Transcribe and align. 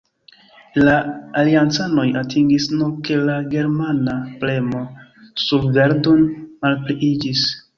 La 0.85 0.93
aliancanoj 1.41 2.05
atingis 2.21 2.65
nur, 2.79 2.95
ke 3.09 3.19
la 3.29 3.35
germana 3.53 4.17
premo 4.45 4.83
sur 5.45 5.69
Verdun 5.77 6.27
malpliiĝis. 6.67 7.49